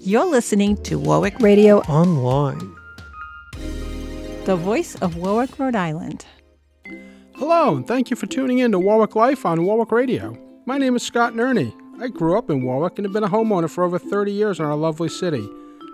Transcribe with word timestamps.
You're 0.00 0.26
listening 0.26 0.76
to 0.82 0.98
Warwick 0.98 1.40
Radio 1.40 1.78
Online. 1.82 2.76
the 4.44 4.54
voice 4.54 4.96
of 4.96 5.16
Warwick, 5.16 5.58
Rhode 5.58 5.74
Island. 5.74 6.26
Hello, 7.36 7.74
and 7.74 7.88
thank 7.88 8.10
you 8.10 8.16
for 8.16 8.26
tuning 8.26 8.58
in 8.58 8.70
to 8.72 8.78
Warwick 8.78 9.16
Life 9.16 9.46
on 9.46 9.64
Warwick 9.64 9.90
Radio. 9.90 10.36
My 10.66 10.76
name 10.76 10.94
is 10.94 11.02
Scott 11.02 11.32
Nerney. 11.32 11.74
I 12.02 12.08
grew 12.08 12.36
up 12.36 12.50
in 12.50 12.64
Warwick 12.66 12.98
and 12.98 13.06
have 13.06 13.14
been 13.14 13.24
a 13.24 13.28
homeowner 13.30 13.70
for 13.70 13.82
over 13.82 13.98
30 13.98 14.30
years 14.30 14.58
in 14.58 14.66
our 14.66 14.76
lovely 14.76 15.08
city. 15.08 15.48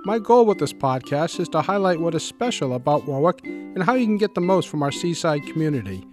My 0.04 0.18
goal 0.18 0.44
with 0.44 0.58
this 0.58 0.72
podcast 0.72 1.38
is 1.38 1.48
to 1.50 1.62
highlight 1.62 2.00
what 2.00 2.16
is 2.16 2.24
special 2.24 2.74
about 2.74 3.06
Warwick 3.06 3.44
and 3.44 3.84
how 3.84 3.94
you 3.94 4.06
can 4.06 4.18
get 4.18 4.34
the 4.34 4.40
most 4.40 4.68
from 4.68 4.82
our 4.82 4.90
seaside 4.90 5.46
community. 5.46 6.04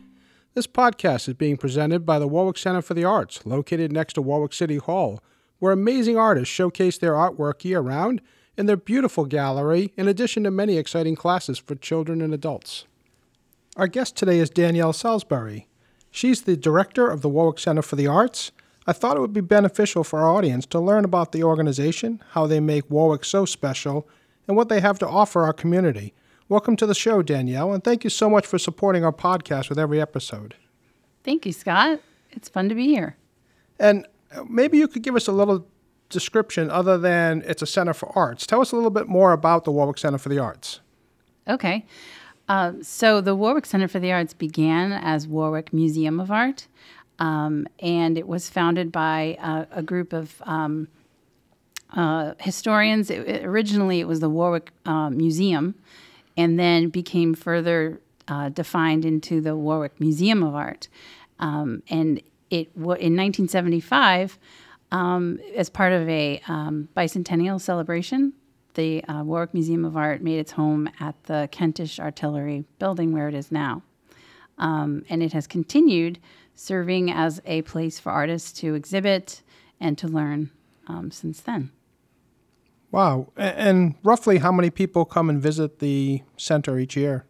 This 0.54 0.68
podcast 0.68 1.28
is 1.28 1.34
being 1.34 1.58
presented 1.58 2.06
by 2.06 2.20
the 2.20 2.28
Warwick 2.28 2.60
Center 2.60 2.84
for 2.84 2.94
the 2.94 3.06
Arts, 3.06 3.44
located 3.44 3.92
next 3.92 4.14
to 4.14 4.22
Warwick 4.22 4.54
City 4.54 4.78
Hall, 4.78 5.20
where 5.60 5.74
amazing 5.74 6.18
artists 6.18 6.54
showcase 6.54 6.98
their 6.98 7.14
artwork 7.14 7.64
year 7.64 7.80
round 7.80 8.22
in 8.58 8.66
their 8.66 8.78
beautiful 8.78 9.26
gallery, 9.26 9.94
in 9.96 10.08
addition 10.08 10.44
to 10.44 10.52
many 10.52 10.78
exciting 10.78 11.16
classes 11.16 11.58
for 11.60 11.76
children 11.76 12.22
and 12.22 12.34
adults. 12.34 12.86
Our 13.76 13.88
guest 13.88 14.16
today 14.16 14.40
is 14.40 14.50
Danielle 14.50 14.94
Salisbury. 14.94 15.68
She's 16.10 16.42
the 16.42 16.58
director 16.58 17.08
of 17.08 17.22
the 17.22 17.30
Warwick 17.30 17.60
Center 17.60 17.84
for 17.84 17.96
the 17.96 18.08
Arts. 18.08 18.52
I 18.88 18.94
thought 18.94 19.18
it 19.18 19.20
would 19.20 19.34
be 19.34 19.42
beneficial 19.42 20.04
for 20.04 20.20
our 20.20 20.34
audience 20.34 20.66
to 20.68 20.80
learn 20.80 21.06
about 21.06 21.32
the 21.32 21.44
organization, 21.44 22.24
how 22.32 22.48
they 22.48 22.60
make 22.60 22.90
Warwick 22.90 23.24
so 23.24 23.46
special, 23.46 24.08
and 24.48 24.58
what 24.58 24.70
they 24.70 24.80
have 24.80 24.98
to 25.00 25.08
offer 25.08 25.44
our 25.44 25.54
community. 25.54 26.14
Welcome 26.50 26.78
to 26.78 26.86
the 26.88 26.96
show, 26.96 27.22
Danielle, 27.22 27.74
and 27.74 27.84
thank 27.84 28.04
you 28.04 28.10
so 28.10 28.30
much 28.30 28.48
for 28.48 28.58
supporting 28.58 29.04
our 29.04 29.12
podcast 29.12 29.70
with 29.70 29.78
every 29.78 30.00
episode. 30.02 30.56
Thank 31.24 31.46
you, 31.46 31.52
Scott. 31.52 32.00
It's 32.32 32.48
fun 32.48 32.70
to 32.70 32.76
be 32.76 32.88
here. 32.88 33.18
And 33.80 34.08
maybe 34.50 34.78
you 34.78 34.88
could 34.88 35.04
give 35.04 35.16
us 35.16 35.28
a 35.28 35.32
little 35.32 35.66
description 36.10 36.70
other 36.70 36.98
than 36.98 37.44
it's 37.46 37.62
a 37.62 37.66
center 37.66 37.94
for 37.94 38.12
arts. 38.18 38.46
Tell 38.48 38.62
us 38.62 38.72
a 38.72 38.76
little 38.76 38.90
bit 38.92 39.08
more 39.08 39.34
about 39.34 39.66
the 39.66 39.72
Warwick 39.72 39.98
Center 39.98 40.18
for 40.18 40.30
the 40.30 40.40
Arts. 40.40 40.80
Okay. 41.48 41.86
Uh, 42.48 42.74
so 42.82 43.20
the 43.20 43.36
Warwick 43.36 43.66
Center 43.66 43.88
for 43.90 44.00
the 44.00 44.12
Arts 44.12 44.34
began 44.34 44.94
as 44.94 45.28
Warwick 45.28 45.74
Museum 45.74 46.20
of 46.20 46.32
Art, 46.32 46.68
um, 47.20 47.68
and 47.80 48.18
it 48.18 48.26
was 48.28 48.50
founded 48.50 48.90
by 48.92 49.38
uh, 49.42 49.66
a 49.72 49.82
group 49.84 50.14
of 50.14 50.42
um, 50.46 50.88
uh, 51.94 52.34
historians. 52.40 53.10
It, 53.10 53.28
it- 53.28 53.46
originally, 53.46 54.00
it 54.00 54.08
was 54.08 54.20
the 54.22 54.30
Warwick 54.30 54.72
uh, 54.86 55.10
Museum, 55.10 55.76
and 56.38 56.58
then 56.60 56.90
became 56.90 57.34
further 57.34 58.00
uh, 58.30 58.50
defined 58.50 59.04
into 59.04 59.42
the 59.42 59.56
Warwick 59.56 60.00
Museum 60.00 60.42
of 60.44 60.56
Art. 60.56 60.88
Um, 61.40 61.84
and 61.90 62.22
it 62.50 62.76
wa 62.76 62.94
in 62.94 63.16
1975, 63.16 64.38
um, 64.92 65.40
as 65.56 65.70
part 65.70 65.94
of 65.94 66.08
a 66.08 66.42
um, 66.48 66.90
bicentennial 66.96 67.60
celebration, 67.60 68.34
the 68.76 69.04
uh, 69.06 69.24
Warwick 69.24 69.54
Museum 69.54 69.84
of 69.84 69.98
Art 69.98 70.22
made 70.22 70.40
its 70.40 70.52
home 70.52 70.90
at 71.00 71.22
the 71.24 71.50
Kentish 71.52 72.00
Artillery 72.00 72.64
Building, 72.80 73.12
where 73.12 73.28
it 73.28 73.34
is 73.34 73.52
now. 73.52 73.82
Um, 74.58 75.04
and 75.10 75.22
it 75.22 75.34
has 75.34 75.48
continued 75.48 76.20
serving 76.56 77.12
as 77.12 77.42
a 77.46 77.62
place 77.64 78.00
for 78.00 78.12
artists 78.12 78.52
to 78.60 78.76
exhibit 78.76 79.42
and 79.80 79.98
to 79.98 80.08
learn 80.08 80.52
um, 80.88 81.12
since 81.12 81.42
then. 81.42 81.72
Wow. 82.92 83.32
And 83.36 83.96
roughly 84.04 84.38
how 84.38 84.52
many 84.52 84.70
people 84.70 85.06
come 85.06 85.30
and 85.30 85.42
visit 85.42 85.80
the 85.80 86.24
center 86.38 86.80
each 86.80 86.96
year? 86.96 87.26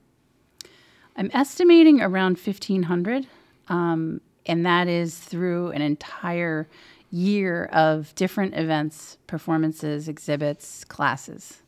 I'm 1.16 1.31
estimating 1.34 2.00
around 2.00 2.38
1,500, 2.38 3.26
um, 3.70 4.22
and 4.48 4.66
that 4.66 4.88
is 4.88 5.17
through 5.17 5.72
an 5.72 5.81
entire 5.81 6.67
year 7.12 7.66
of 7.66 8.14
different 8.16 8.56
events, 8.56 9.17
performances, 9.28 10.08
exhibits, 10.08 10.84
classes. 10.86 11.62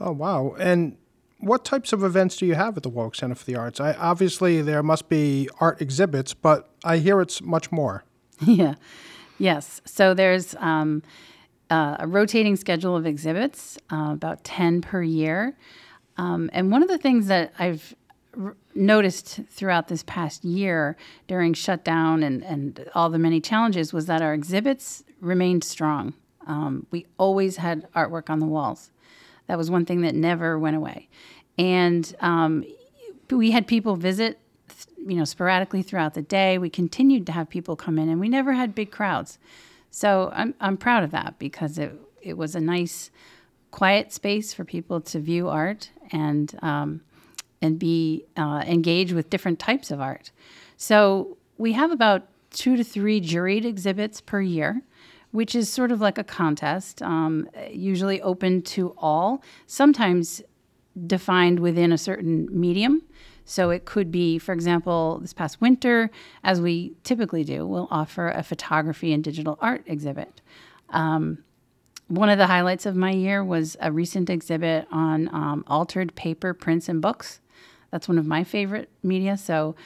Oh, 0.00 0.12
wow. 0.12 0.56
And 0.58 0.96
what 1.38 1.64
types 1.64 1.92
of 1.92 2.02
events 2.02 2.36
do 2.36 2.46
you 2.46 2.54
have 2.54 2.76
at 2.76 2.82
the 2.82 2.88
Warwick 2.88 3.14
Center 3.14 3.34
for 3.34 3.44
the 3.44 3.56
Arts? 3.56 3.80
I, 3.80 3.92
obviously, 3.94 4.62
there 4.62 4.82
must 4.82 5.08
be 5.08 5.48
art 5.60 5.80
exhibits, 5.80 6.34
but 6.34 6.70
I 6.84 6.98
hear 6.98 7.20
it's 7.20 7.40
much 7.40 7.70
more. 7.70 8.04
yeah. 8.40 8.74
Yes. 9.38 9.80
So 9.84 10.14
there's 10.14 10.54
um, 10.56 11.02
uh, 11.70 11.96
a 12.00 12.06
rotating 12.06 12.56
schedule 12.56 12.96
of 12.96 13.06
exhibits, 13.06 13.78
uh, 13.92 14.10
about 14.12 14.42
10 14.44 14.82
per 14.82 15.02
year. 15.02 15.56
Um, 16.16 16.50
and 16.52 16.70
one 16.70 16.82
of 16.82 16.88
the 16.88 16.98
things 16.98 17.26
that 17.28 17.52
I've 17.58 17.94
r- 18.40 18.56
noticed 18.74 19.40
throughout 19.48 19.88
this 19.88 20.02
past 20.02 20.44
year 20.44 20.96
during 21.26 21.54
shutdown 21.54 22.22
and, 22.22 22.42
and 22.44 22.88
all 22.94 23.10
the 23.10 23.18
many 23.18 23.40
challenges 23.40 23.92
was 23.92 24.06
that 24.06 24.22
our 24.22 24.34
exhibits 24.34 25.04
remained 25.20 25.64
strong. 25.64 26.14
Um, 26.46 26.86
we 26.90 27.06
always 27.18 27.56
had 27.56 27.90
artwork 27.92 28.28
on 28.28 28.40
the 28.40 28.46
walls. 28.46 28.90
That 29.46 29.58
was 29.58 29.70
one 29.70 29.84
thing 29.84 30.02
that 30.02 30.14
never 30.14 30.58
went 30.58 30.76
away. 30.76 31.08
And 31.58 32.14
um, 32.20 32.64
we 33.30 33.50
had 33.50 33.66
people 33.66 33.96
visit 33.96 34.38
you 35.06 35.16
know 35.16 35.24
sporadically 35.24 35.82
throughout 35.82 36.14
the 36.14 36.22
day 36.22 36.58
we 36.58 36.70
continued 36.70 37.26
to 37.26 37.32
have 37.32 37.48
people 37.48 37.76
come 37.76 37.98
in 37.98 38.08
and 38.08 38.20
we 38.20 38.28
never 38.28 38.52
had 38.52 38.74
big 38.74 38.90
crowds 38.90 39.38
so 39.90 40.30
i'm, 40.34 40.54
I'm 40.60 40.76
proud 40.76 41.02
of 41.02 41.10
that 41.10 41.38
because 41.38 41.78
it, 41.78 41.92
it 42.20 42.36
was 42.36 42.54
a 42.54 42.60
nice 42.60 43.10
quiet 43.70 44.12
space 44.12 44.54
for 44.54 44.64
people 44.64 45.00
to 45.00 45.18
view 45.18 45.48
art 45.48 45.90
and 46.12 46.56
um, 46.62 47.00
and 47.62 47.78
be 47.78 48.24
uh, 48.36 48.62
engaged 48.66 49.12
with 49.12 49.30
different 49.30 49.58
types 49.58 49.90
of 49.90 50.00
art 50.00 50.30
so 50.76 51.36
we 51.58 51.72
have 51.72 51.90
about 51.90 52.28
two 52.50 52.76
to 52.76 52.84
three 52.84 53.20
juried 53.20 53.64
exhibits 53.64 54.20
per 54.20 54.40
year 54.40 54.82
which 55.30 55.54
is 55.54 55.70
sort 55.70 55.90
of 55.90 56.00
like 56.00 56.18
a 56.18 56.24
contest 56.24 57.00
um, 57.02 57.48
usually 57.70 58.20
open 58.20 58.60
to 58.60 58.94
all 58.98 59.42
sometimes 59.66 60.42
defined 61.06 61.60
within 61.60 61.92
a 61.92 61.98
certain 61.98 62.48
medium. 62.50 63.02
So 63.44 63.70
it 63.70 63.84
could 63.84 64.10
be, 64.12 64.38
for 64.38 64.52
example, 64.52 65.18
this 65.20 65.32
past 65.32 65.60
winter, 65.60 66.10
as 66.44 66.60
we 66.60 66.94
typically 67.02 67.44
do, 67.44 67.66
we'll 67.66 67.88
offer 67.90 68.28
a 68.28 68.42
photography 68.42 69.12
and 69.12 69.22
digital 69.22 69.58
art 69.60 69.82
exhibit. 69.86 70.40
Um, 70.90 71.38
one 72.08 72.28
of 72.28 72.38
the 72.38 72.46
highlights 72.46 72.86
of 72.86 72.94
my 72.94 73.10
year 73.10 73.42
was 73.42 73.76
a 73.80 73.90
recent 73.90 74.30
exhibit 74.30 74.86
on 74.92 75.28
um, 75.28 75.64
altered 75.66 76.14
paper, 76.14 76.54
prints, 76.54 76.88
and 76.88 77.00
books. 77.00 77.40
That's 77.92 78.08
one 78.08 78.18
of 78.18 78.26
my 78.26 78.42
favorite 78.42 78.88
media. 79.04 79.36
So 79.36 79.76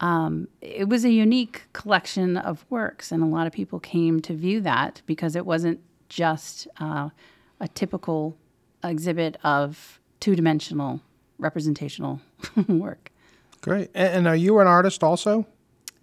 um, 0.00 0.46
it 0.60 0.88
was 0.88 1.04
a 1.04 1.10
unique 1.10 1.62
collection 1.72 2.36
of 2.36 2.64
works, 2.70 3.10
and 3.10 3.22
a 3.22 3.26
lot 3.26 3.48
of 3.48 3.52
people 3.52 3.80
came 3.80 4.20
to 4.22 4.34
view 4.34 4.60
that 4.60 5.02
because 5.06 5.34
it 5.34 5.44
wasn't 5.44 5.80
just 6.08 6.68
uh, 6.78 7.08
a 7.58 7.68
typical 7.68 8.36
exhibit 8.84 9.36
of 9.42 9.98
two 10.20 10.36
dimensional 10.36 11.00
representational 11.38 12.20
work. 12.68 13.10
Great. 13.60 13.90
And 13.94 14.28
are 14.28 14.36
you 14.36 14.60
an 14.60 14.68
artist 14.68 15.02
also? 15.02 15.46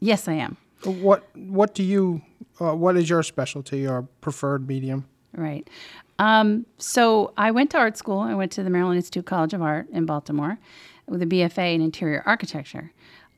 Yes, 0.02 0.28
I 0.28 0.34
am. 0.34 0.58
What 0.84 1.24
What 1.36 1.74
do 1.74 1.84
you? 1.84 2.22
Uh, 2.60 2.76
what 2.76 2.98
is 2.98 3.10
your 3.10 3.24
specialty 3.24 3.88
or 3.88 4.04
preferred 4.22 4.68
medium? 4.68 5.06
Right. 5.34 5.70
Um, 6.20 6.66
so 6.78 7.34
I 7.38 7.52
went 7.52 7.72
to 7.72 7.78
art 7.78 7.98
school. 7.98 8.20
I 8.20 8.36
went 8.36 8.52
to 8.54 8.64
the 8.64 8.70
Maryland 8.70 8.98
Institute 8.98 9.26
College 9.26 9.54
of 9.54 9.62
Art 9.62 9.90
in 9.92 10.06
Baltimore 10.06 10.58
with 11.08 11.22
a 11.22 11.26
BFA 11.26 11.76
in 11.76 11.82
interior 11.82 12.24
architecture. 12.26 12.92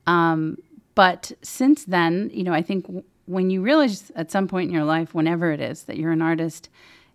Um, 0.06 0.58
but 0.96 1.32
since 1.42 1.86
then, 1.86 2.30
you 2.34 2.44
know, 2.44 2.54
I 2.54 2.62
think 2.62 2.86
w- 2.86 3.04
when 3.26 3.50
you 3.50 3.62
realize 3.62 4.12
at 4.16 4.32
some 4.32 4.48
point 4.48 4.70
in 4.70 4.74
your 4.74 4.86
life, 4.86 5.14
whenever 5.14 5.52
it 5.52 5.60
is 5.60 5.84
that 5.84 5.98
you're 5.98 6.12
an 6.12 6.22
artist, 6.22 6.70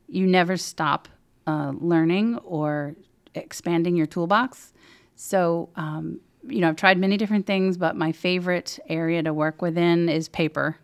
you 0.09 0.27
never 0.27 0.57
stop 0.57 1.09
uh, 1.47 1.73
learning 1.79 2.39
or 2.39 2.95
expanding 3.35 3.97
your 3.97 4.07
toolbox. 4.07 4.73
So, 5.17 5.71
um, 5.77 6.21
you 6.47 6.61
know, 6.61 6.69
I've 6.69 6.77
tried 6.77 6.99
many 6.99 7.17
different 7.17 7.47
things, 7.47 7.77
but 7.77 7.97
my 7.97 8.13
favorite 8.13 8.79
area 8.89 9.23
to 9.23 9.33
work 9.33 9.63
within 9.63 10.09
is 10.09 10.29
paper 10.29 10.79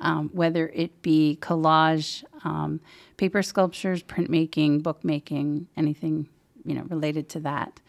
um, 0.00 0.30
whether 0.32 0.68
it 0.68 1.02
be 1.02 1.38
collage, 1.40 2.24
um, 2.44 2.80
paper 3.16 3.42
sculptures, 3.42 4.02
printmaking, 4.02 4.82
bookmaking, 4.82 5.68
anything 5.76 6.28
you 6.64 6.74
know 6.74 6.82
related 6.88 7.28
to 7.30 7.40
that. 7.40 7.80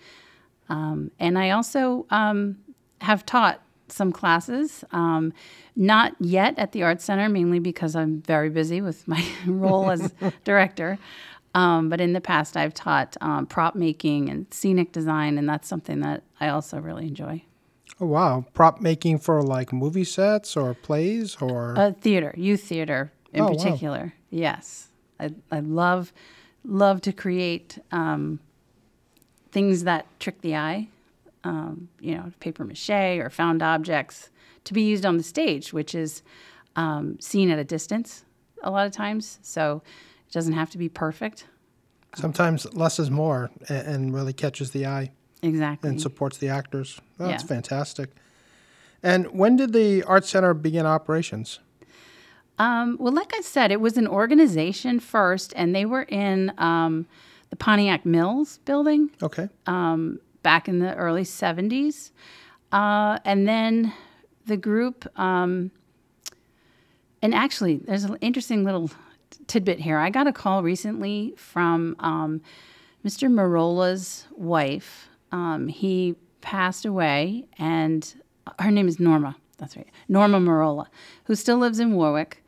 Um, 0.71 1.12
and 1.19 1.38
I 1.38 1.50
also 1.51 2.06
um, 2.09 2.57
have 3.01 3.25
taught 3.25 3.62
some 3.89 4.13
classes, 4.13 4.85
um, 4.91 5.33
not 5.75 6.13
yet 6.19 6.57
at 6.57 6.71
the 6.71 6.81
Art 6.83 7.01
Center, 7.01 7.27
mainly 7.27 7.59
because 7.59 7.94
I'm 7.94 8.21
very 8.21 8.50
busy 8.50 8.79
with 8.81 9.06
my 9.13 9.21
role 9.45 9.91
as 9.91 10.13
director. 10.45 10.97
Um, 11.53 11.89
but 11.89 12.00
in 12.00 12.13
the 12.13 12.21
past, 12.21 12.56
I've 12.56 12.73
taught 12.73 13.18
um, 13.19 13.45
prop 13.45 13.75
making 13.75 14.29
and 14.29 14.45
scenic 14.53 14.94
design, 14.94 15.38
and 15.38 15.50
that's 15.50 15.68
something 15.68 16.00
that 16.00 16.23
I 16.39 16.47
also 16.47 16.79
really 16.79 17.06
enjoy. 17.06 17.44
Oh 18.00 18.06
wow, 18.06 18.45
prop 18.53 18.79
making 18.79 19.19
for 19.19 19.44
like 19.44 19.73
movie 19.73 20.06
sets 20.06 20.56
or 20.56 20.73
plays 20.73 21.35
or 21.41 21.75
Uh, 21.75 21.91
theater, 22.00 22.33
youth 22.38 22.63
theater 22.63 23.12
in 23.33 23.41
Oh, 23.44 23.47
wow. 23.50 23.57
particular. 23.57 24.13
Yes, 24.29 24.88
I, 25.19 25.31
I 25.51 25.59
love 25.59 26.13
love 26.63 27.01
to 27.01 27.12
create 27.12 27.77
um, 27.91 28.39
things 29.51 29.83
that 29.83 30.06
trick 30.19 30.42
the 30.42 30.56
eye. 30.56 30.88
Um, 31.44 31.89
you 32.00 32.13
know, 32.15 32.31
paper 32.39 32.63
mache 32.63 32.89
or 32.92 33.31
found 33.31 33.63
objects 33.63 34.30
to 34.65 34.74
be 34.75 34.83
used 34.83 35.06
on 35.07 35.18
the 35.18 35.24
stage, 35.24 35.74
which 35.74 35.95
is 35.95 36.21
um, 36.75 37.19
seen 37.19 37.50
at 37.50 37.57
a 37.57 37.63
distance. 37.63 38.24
a 38.63 38.69
lot 38.69 38.86
of 38.86 38.92
times. 38.94 39.39
So 39.42 39.81
it 40.27 40.31
doesn't 40.33 40.53
have 40.53 40.69
to 40.69 40.77
be 40.77 40.88
perfect. 40.88 41.48
Sometimes 42.15 42.71
less 42.75 43.00
is 43.00 43.09
more 43.09 43.50
and, 43.69 43.88
and 43.88 44.13
really 44.13 44.33
catches 44.33 44.69
the 44.69 44.86
eye 44.86 45.09
Exactly. 45.42 45.89
and 45.89 46.00
supports 46.00 46.38
the 46.38 46.50
actors. 46.50 47.01
Well, 47.18 47.30
That's 47.30 47.42
Yeah. 47.44 47.47
fantastic. 47.47 48.12
And 49.01 49.25
when 49.33 49.56
did 49.56 49.74
the 49.74 50.04
Art 50.04 50.25
Center 50.25 50.54
begin 50.54 50.86
operations? 50.86 51.59
Um, 52.59 52.97
well, 53.00 53.12
like 53.13 53.33
I 53.36 53.42
said, 53.42 53.71
it 53.71 53.81
was 53.81 53.97
an 53.97 54.07
organization 54.07 55.00
first, 55.00 55.54
and 55.56 55.74
they 55.74 55.86
were 55.86 56.04
in 56.04 56.54
um, 56.59 57.07
the 57.51 57.56
Pontiac 57.56 58.06
Mills 58.06 58.57
building 58.65 59.12
Okay. 59.21 59.48
um, 59.68 60.19
back 60.42 60.68
in 60.68 60.80
the 60.80 60.95
early 60.95 61.24
70s. 61.24 62.12
Uh, 62.71 63.19
and 63.25 63.48
then 63.48 63.94
the 64.48 64.57
group, 64.57 65.07
um, 65.19 65.69
and 67.21 67.36
actually, 67.36 67.77
there's 67.77 68.03
an 68.06 68.18
interesting 68.21 68.63
little 68.63 68.89
tidbit 69.48 69.80
here. 69.80 69.98
I 69.98 70.09
got 70.09 70.25
a 70.25 70.33
call 70.33 70.63
recently 70.63 71.33
from 71.38 71.95
um, 72.00 72.42
Mr. 73.06 73.30
Marola's 73.31 74.25
wife. 74.31 75.07
Um, 75.31 75.68
he 75.68 76.15
passed 76.42 76.86
away, 76.86 77.45
and 77.59 78.13
her 78.59 78.71
name 78.71 78.88
is 78.88 79.00
Norma. 79.00 79.36
That's 79.57 79.77
right, 79.77 79.88
Norma 80.09 80.39
Marola, 80.39 80.88
who 81.25 81.36
still 81.36 81.57
lives 81.57 81.80
in 81.80 81.94
Warwick. 81.94 82.44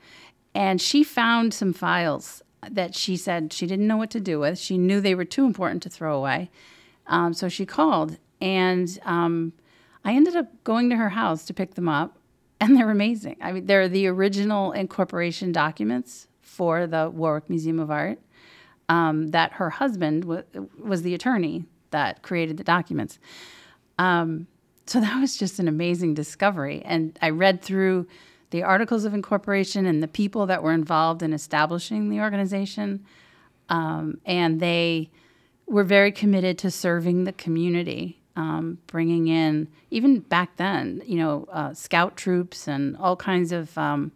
And 0.56 0.80
she 0.82 1.04
found 1.04 1.54
some 1.54 1.74
files 1.74 2.43
that 2.72 2.96
she 2.96 3.18
said 3.18 3.54
she 3.54 3.66
didn't 3.66 3.88
know 3.88 3.98
what 3.98 4.12
to 4.12 4.20
do 4.20 4.40
with. 4.40 4.60
She 4.60 4.78
knew 4.78 5.02
they 5.02 5.16
were 5.16 5.26
too 5.26 5.46
important 5.46 5.84
to 5.84 5.90
throw 5.90 6.18
away. 6.18 6.50
Um, 7.08 7.34
so 7.34 7.50
she 7.50 7.66
called, 7.66 8.18
and 8.42 9.00
um, 9.04 9.54
I 10.06 10.14
ended 10.14 10.36
up 10.36 10.64
going 10.64 10.90
to 10.90 10.96
her 10.96 11.10
house 11.10 11.46
to 11.46 11.54
pick 11.54 11.76
them 11.76 11.90
up, 11.90 12.18
and 12.60 12.76
they're 12.76 12.92
amazing. 12.92 13.38
I 13.42 13.52
mean, 13.52 13.66
they're 13.66 13.90
the 13.90 14.08
original 14.08 14.72
incorporation 14.72 15.52
documents 15.52 16.28
for 16.42 16.88
the 16.88 17.10
Warwick 17.10 17.50
Museum 17.50 17.80
of 17.80 17.92
Art. 17.92 18.20
Um, 18.90 19.32
that 19.32 19.54
her 19.54 19.70
husband 19.70 20.24
w- 20.24 20.44
was 20.78 21.04
the 21.04 21.14
attorney 21.14 21.64
that 21.92 22.22
created 22.22 22.58
the 22.58 22.66
documents. 22.66 23.18
Um, 23.98 24.48
so 24.86 25.00
that 25.00 25.20
was 25.20 25.38
just 25.38 25.58
an 25.60 25.68
amazing 25.70 26.14
discovery. 26.14 26.82
And 26.84 27.18
I 27.22 27.30
read 27.30 27.62
through 27.62 28.08
the 28.54 28.62
articles 28.62 29.04
of 29.04 29.16
incorporation 29.16 29.88
and 29.88 30.04
the 30.04 30.08
people 30.08 30.46
that 30.46 30.62
were 30.62 30.74
involved 30.74 31.24
in 31.24 31.34
establishing 31.34 32.10
the 32.10 32.20
organization. 32.22 33.04
Um, 33.68 34.22
and 34.28 34.60
they 34.60 35.10
were 35.66 35.84
very 35.84 36.12
committed 36.12 36.60
to 36.60 36.70
serving 36.70 37.24
the 37.24 37.34
community, 37.34 38.22
um, 38.36 38.78
bringing 38.86 39.28
in, 39.28 39.70
even 39.90 40.20
back 40.20 40.58
then, 40.58 41.02
you 41.04 41.18
know, 41.18 41.48
uh, 41.52 41.74
scout 41.74 42.16
troops 42.16 42.68
and 42.68 42.96
all 42.98 43.16
kinds 43.16 43.52
of 43.52 43.76
um, 43.76 44.12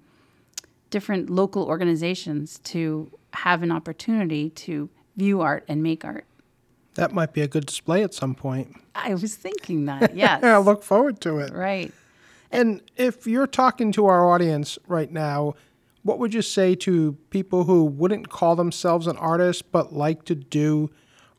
different 0.91 1.31
local 1.31 1.63
organizations 1.63 2.59
to 2.59 3.09
have 3.33 3.63
an 3.63 3.71
opportunity 3.71 4.51
to 4.51 4.87
view 5.15 5.41
art 5.41 5.65
and 5.67 5.81
make 5.81 6.05
art. 6.05 6.25
That 6.93 7.11
might 7.11 7.33
be 7.33 7.41
a 7.41 7.47
good 7.47 7.65
display 7.65 8.03
at 8.03 8.13
some 8.13 8.35
point. 8.35 8.75
I 8.93 9.15
was 9.15 9.33
thinking 9.33 9.85
that, 9.85 10.15
yes. 10.15 10.43
I 10.43 10.59
look 10.59 10.83
forward 10.83 11.21
to 11.21 11.39
it. 11.39 11.53
right. 11.53 11.91
And 12.51 12.81
if 12.95 13.27
you're 13.27 13.47
talking 13.47 13.91
to 13.93 14.05
our 14.05 14.29
audience 14.29 14.79
right 14.87 15.11
now, 15.11 15.55
what 16.03 16.19
would 16.19 16.33
you 16.33 16.41
say 16.41 16.75
to 16.75 17.17
people 17.29 17.65
who 17.65 17.83
wouldn't 17.83 18.29
call 18.29 18.55
themselves 18.55 19.07
an 19.07 19.17
artist 19.17 19.71
but 19.71 19.93
like 19.93 20.23
to 20.25 20.35
do 20.35 20.89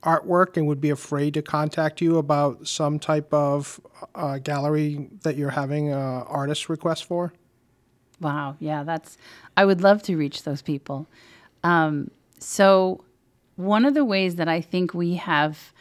artwork 0.02 0.56
and 0.56 0.66
would 0.66 0.80
be 0.80 0.90
afraid 0.90 1.34
to 1.34 1.42
contact 1.42 2.00
you 2.00 2.18
about 2.18 2.66
some 2.66 2.98
type 2.98 3.32
of 3.32 3.80
uh, 4.14 4.38
gallery 4.38 5.08
that 5.22 5.36
you're 5.36 5.50
having 5.50 5.92
uh, 5.92 6.24
artist 6.26 6.68
request 6.68 7.04
for? 7.04 7.32
Wow. 8.20 8.56
Yeah, 8.58 8.84
that's, 8.84 9.16
I 9.56 9.64
would 9.64 9.80
love 9.80 10.02
to 10.04 10.16
reach 10.16 10.42
those 10.42 10.62
people. 10.62 11.06
Um, 11.64 12.10
so, 12.38 13.04
one 13.56 13.84
of 13.84 13.94
the 13.94 14.04
ways 14.04 14.36
that 14.36 14.48
I 14.48 14.60
think 14.60 14.94
we 14.94 15.14
have 15.14 15.72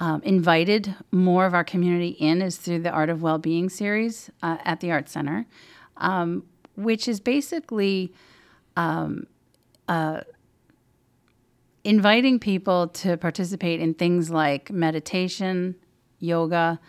um, 0.00 0.22
invited 0.22 0.94
more 1.12 1.44
of 1.44 1.52
our 1.52 1.62
community 1.62 2.08
in 2.08 2.40
is 2.40 2.56
through 2.56 2.80
the 2.80 2.90
Art 2.90 3.10
of 3.10 3.20
Wellbeing 3.22 3.68
series 3.68 4.30
uh, 4.42 4.56
at 4.64 4.80
the 4.80 4.90
Art 4.90 5.10
Center, 5.10 5.46
um, 5.98 6.44
which 6.74 7.06
is 7.06 7.20
basically 7.20 8.14
um, 8.76 9.26
uh, 9.88 10.22
inviting 11.84 12.38
people 12.38 12.88
to 12.88 13.18
participate 13.18 13.80
in 13.80 13.92
things 13.92 14.30
like 14.30 14.70
meditation, 14.70 15.76
yoga, 16.18 16.80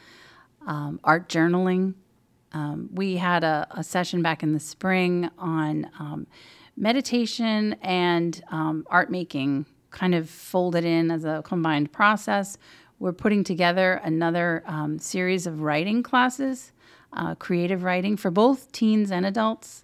um, 0.66 1.00
art 1.04 1.28
journaling. 1.28 1.96
Um, 2.54 2.90
we 2.94 3.18
had 3.18 3.44
a, 3.44 3.68
a 3.72 3.84
session 3.84 4.22
back 4.22 4.42
in 4.42 4.54
the 4.54 4.60
spring 4.60 5.30
on 5.38 5.90
um, 6.00 6.28
meditation 6.78 7.75
and 7.81 8.42
art 8.50 9.12
making, 9.12 9.66
kind 9.90 10.16
of 10.16 10.30
folded 10.30 10.86
in 10.86 11.12
as 11.12 11.25
a 11.25 11.42
combined 11.44 11.92
process. 11.92 12.57
We're 13.01 13.13
putting 13.13 13.44
together 13.44 13.94
another 14.03 14.62
um, 14.68 15.00
series 15.00 15.48
of 15.48 15.62
writing 15.62 16.03
classes, 16.03 16.71
uh, 17.12 17.33
creative 17.33 17.81
writing 17.81 18.15
for 18.15 18.30
both 18.30 18.71
teens 18.71 19.09
and 19.09 19.25
adults. 19.25 19.83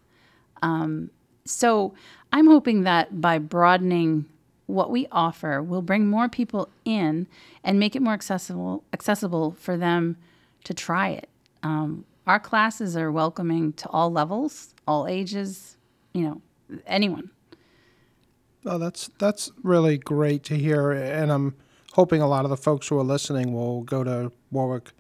Um, 0.61 1.09
so 1.43 1.95
I'm 2.31 2.45
hoping 2.45 2.83
that 2.83 3.19
by 3.19 3.39
broadening 3.39 4.25
what 4.67 4.91
we 4.91 5.07
offer, 5.11 5.63
we'll 5.63 5.81
bring 5.81 6.05
more 6.05 6.29
people 6.29 6.69
in 6.85 7.25
and 7.63 7.79
make 7.79 7.95
it 7.95 8.03
more 8.03 8.13
accessible 8.13 8.83
accessible 8.93 9.55
for 9.59 9.77
them 9.77 10.17
to 10.65 10.75
try 10.75 11.09
it. 11.09 11.27
Um, 11.63 12.05
our 12.27 12.39
classes 12.39 12.95
are 12.95 13.11
welcoming 13.11 13.73
to 13.73 13.89
all 13.89 14.11
levels, 14.11 14.75
all 14.87 15.07
ages, 15.07 15.75
you 16.13 16.21
know, 16.21 16.41
anyone. 16.85 17.31
Oh, 18.63 18.77
that's 18.77 19.09
that's 19.17 19.49
really 19.63 19.97
great 19.97 20.43
to 20.43 20.55
hear, 20.55 20.91
and 20.91 21.31
I'm 21.31 21.55
hoping 21.97 22.21
a 22.21 22.27
lot 22.27 22.45
of 22.45 22.49
the 22.49 22.57
folks 22.57 22.88
who 22.88 22.97
are 22.97 23.03
listening 23.03 23.53
will 23.53 23.81
go 23.81 24.03
to 24.03 24.31
Warwick 24.51 24.91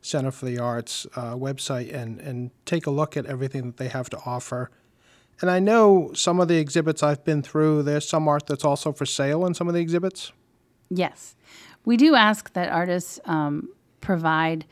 Center 0.00 0.30
for 0.30 0.46
the 0.46 0.58
Arts 0.58 1.06
uh, 1.14 1.34
website 1.34 1.94
and 1.94 2.18
and 2.20 2.50
take 2.64 2.86
a 2.86 2.90
look 2.90 3.16
at 3.16 3.26
everything 3.26 3.66
that 3.66 3.76
they 3.76 3.88
have 3.88 4.10
to 4.10 4.18
offer. 4.24 4.70
And 5.40 5.50
I 5.50 5.58
know 5.58 6.12
some 6.14 6.40
of 6.40 6.48
the 6.48 6.56
exhibits 6.56 7.02
I've 7.02 7.24
been 7.24 7.42
through. 7.42 7.82
There's 7.82 8.08
some 8.08 8.26
art 8.26 8.46
that's 8.46 8.64
also 8.64 8.92
for 8.92 9.04
sale 9.04 9.44
in 9.44 9.52
some 9.52 9.68
of 9.68 9.74
the 9.74 9.80
exhibits. 9.80 10.32
Yes. 10.88 11.36
We 11.84 11.96
do 11.96 12.14
ask 12.14 12.52
that 12.54 12.70
artists 12.70 13.20
um, 13.26 13.68
provide 14.00 14.64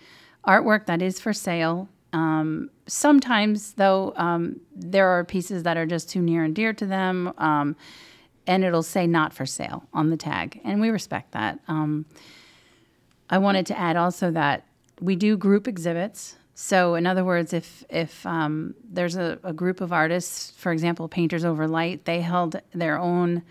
artwork 0.46 0.86
that 0.86 1.02
is 1.02 1.20
for 1.20 1.32
sale. 1.34 1.88
Um, 2.14 2.70
sometimes, 2.86 3.74
though, 3.74 4.14
um, 4.16 4.60
there 4.74 5.08
are 5.08 5.24
pieces 5.24 5.64
that 5.64 5.76
are 5.76 5.86
just 5.86 6.08
too 6.08 6.22
near 6.22 6.44
and 6.44 6.54
dear 6.54 6.72
to 6.72 6.86
them, 6.86 7.32
um, 7.38 7.76
and 8.46 8.64
it'll 8.64 8.82
say 8.82 9.06
not 9.06 9.32
for 9.32 9.46
sale 9.46 9.84
on 9.92 10.10
the 10.10 10.16
tag, 10.16 10.60
and 10.64 10.80
we 10.80 10.90
respect 10.90 11.32
that. 11.32 11.58
Um, 11.68 12.06
I 13.30 13.38
wanted 13.38 13.66
to 13.66 13.78
add 13.78 13.96
also 13.96 14.30
that 14.32 14.66
we 15.00 15.16
do 15.16 15.36
group 15.36 15.66
exhibits. 15.66 16.36
So, 16.54 16.94
in 16.94 17.06
other 17.06 17.24
words, 17.24 17.52
if 17.52 17.84
if 17.88 18.24
um, 18.26 18.74
there's 18.84 19.16
a, 19.16 19.38
a 19.42 19.52
group 19.52 19.80
of 19.80 19.92
artists, 19.92 20.52
for 20.56 20.72
example, 20.72 21.08
Painters 21.08 21.44
Over 21.44 21.66
Light, 21.66 22.04
they 22.04 22.20
held 22.20 22.60
their 22.72 22.98
own 22.98 23.42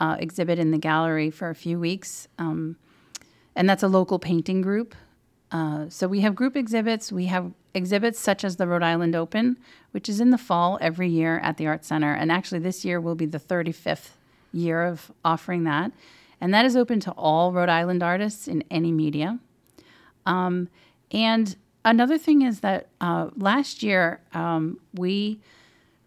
uh, 0.00 0.16
exhibit 0.18 0.58
in 0.58 0.70
the 0.70 0.78
gallery 0.78 1.30
for 1.30 1.50
a 1.50 1.54
few 1.54 1.78
weeks, 1.78 2.26
um, 2.38 2.76
and 3.54 3.68
that's 3.68 3.82
a 3.82 3.88
local 3.88 4.18
painting 4.18 4.60
group. 4.60 4.94
Uh, 5.50 5.88
so 5.88 6.06
we 6.08 6.20
have 6.20 6.34
group 6.34 6.56
exhibits. 6.56 7.12
We 7.12 7.26
have 7.26 7.52
exhibits 7.74 8.18
such 8.18 8.44
as 8.44 8.56
the 8.56 8.66
Rhode 8.66 8.82
Island 8.82 9.14
Open, 9.14 9.56
which 9.92 10.08
is 10.08 10.20
in 10.20 10.30
the 10.30 10.38
fall 10.38 10.78
every 10.80 11.08
year 11.08 11.38
at 11.38 11.58
the 11.58 11.66
Art 11.66 11.84
Center, 11.84 12.12
and 12.12 12.32
actually 12.32 12.58
this 12.58 12.84
year 12.84 13.00
will 13.00 13.14
be 13.14 13.26
the 13.26 13.38
35th 13.38 14.10
year 14.52 14.84
of 14.84 15.12
offering 15.24 15.64
that, 15.64 15.92
and 16.40 16.52
that 16.54 16.64
is 16.64 16.76
open 16.76 17.00
to 17.00 17.10
all 17.12 17.52
Rhode 17.52 17.68
Island 17.68 18.02
artists 18.02 18.48
in 18.48 18.64
any 18.70 18.92
media. 18.92 19.38
Um, 20.26 20.68
and 21.10 21.56
another 21.84 22.18
thing 22.18 22.42
is 22.42 22.60
that 22.60 22.88
uh, 23.00 23.30
last 23.36 23.82
year 23.82 24.20
um, 24.34 24.78
we 24.94 25.40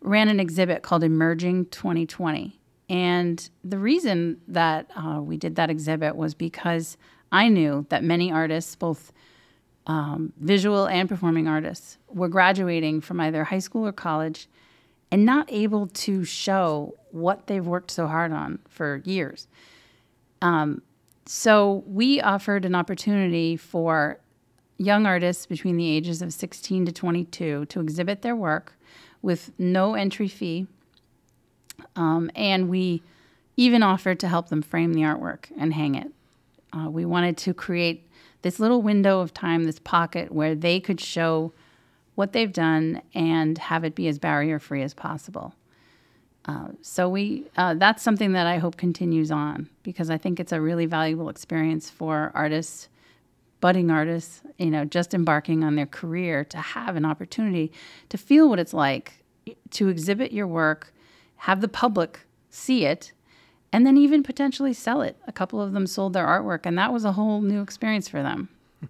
ran 0.02 0.30
an 0.30 0.40
exhibit 0.40 0.84
called 0.84 1.04
Emerging 1.04 1.66
2020. 1.68 2.60
And 2.90 3.50
the 3.64 3.78
reason 3.78 4.42
that 4.48 4.90
uh, 4.96 5.22
we 5.22 5.38
did 5.38 5.56
that 5.56 5.70
exhibit 5.70 6.16
was 6.16 6.34
because 6.34 6.98
I 7.32 7.48
knew 7.48 7.86
that 7.90 8.04
many 8.04 8.32
artists, 8.32 8.76
both 8.76 9.14
um, 9.88 10.34
visual 10.40 10.88
and 10.88 11.08
performing 11.08 11.48
artists, 11.48 11.98
were 12.10 12.28
graduating 12.28 13.02
from 13.02 13.20
either 13.22 13.46
high 13.46 13.60
school 13.60 13.88
or 13.88 13.92
college 13.92 14.48
and 15.12 15.26
not 15.26 15.52
able 15.52 15.88
to 15.88 16.24
show 16.24 16.96
what 17.12 17.48
they've 17.48 17.66
worked 17.66 17.92
so 17.92 18.08
hard 18.08 18.32
on 18.32 18.60
for 18.70 19.02
years. 19.04 19.48
Um, 20.42 20.82
so 21.26 21.84
we 21.86 22.22
offered 22.22 22.66
an 22.66 22.76
opportunity 22.76 23.58
for 23.58 24.20
young 24.78 25.06
artists 25.06 25.46
between 25.46 25.78
the 25.78 25.88
ages 25.88 26.22
of 26.22 26.34
16 26.34 26.86
to 26.86 26.92
22 26.92 27.66
to 27.66 27.80
exhibit 27.80 28.22
their 28.22 28.36
work 28.36 28.74
with 29.22 29.52
no 29.60 29.94
entry 29.94 30.28
fee. 30.28 30.66
Um, 31.96 32.32
and 32.36 32.70
we 32.70 33.04
even 33.58 33.84
offered 33.84 34.20
to 34.22 34.28
help 34.28 34.50
them 34.50 34.62
frame 34.62 34.94
the 34.94 35.02
artwork 35.02 35.46
and 35.60 35.74
hang 35.74 35.96
it. 35.96 36.12
Uh, 36.74 36.90
we 36.90 37.06
wanted 37.06 37.38
to 37.38 37.54
create 37.54 38.08
this 38.42 38.60
little 38.60 38.82
window 38.82 39.20
of 39.20 39.34
time, 39.34 39.66
this 39.66 39.80
pocket 39.80 40.32
where 40.32 40.56
they 40.56 40.80
could 40.80 41.00
show 41.00 41.54
what 42.22 42.34
they've 42.34 42.54
done 42.54 43.02
and 43.16 43.58
have 43.58 43.84
it 43.84 43.96
be 43.96 44.08
as 44.08 44.20
barrier 44.20 44.60
free 44.60 44.84
as 44.84 44.94
possible. 44.94 45.56
Uh, 46.46 46.68
so 46.84 47.10
we 47.10 47.48
uh, 47.58 47.74
that's 47.74 48.04
something 48.04 48.34
that 48.34 48.46
I 48.46 48.60
hope 48.60 48.78
continues 48.78 49.32
on 49.32 49.68
because 49.82 50.12
I 50.12 50.20
think 50.20 50.40
it's 50.40 50.52
a 50.52 50.62
really 50.62 50.86
valuable 50.86 51.30
experience 51.30 51.90
for 51.90 52.32
artists, 52.36 52.90
budding 53.60 53.90
artists, 53.90 54.44
you 54.60 54.70
know, 54.70 54.86
just 54.86 55.16
embarking 55.16 55.64
on 55.64 55.74
their 55.74 55.88
career 55.88 56.46
to 56.46 56.58
have 56.58 56.96
an 56.96 57.06
opportunity 57.06 57.72
to 58.10 58.20
feel 58.20 58.48
what 58.48 58.60
it's 58.60 58.76
like 58.76 59.24
to 59.72 59.88
exhibit 59.88 60.32
your 60.32 60.46
work, 60.46 60.94
have 61.38 61.60
the 61.60 61.68
public 61.68 62.20
see 62.52 62.86
it, 62.86 63.14
and 63.74 63.84
then 63.84 63.98
even 63.98 64.22
potentially 64.22 64.74
sell 64.74 65.02
it. 65.02 65.18
A 65.26 65.32
couple 65.32 65.60
of 65.60 65.74
them 65.74 65.88
sold 65.88 66.14
their 66.14 66.28
artwork, 66.28 66.68
and 66.68 66.78
that 66.78 66.94
was 66.94 67.04
a 67.04 67.14
whole 67.14 67.42
new 67.42 67.64
experience 67.64 68.08
for 68.08 68.22
them. 68.22 68.50